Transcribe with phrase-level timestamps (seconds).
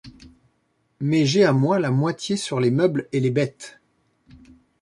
[0.99, 3.79] Mais j’ai à moi la moitié sur les meubles et les bêtes...